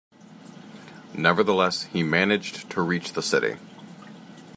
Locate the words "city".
3.21-3.57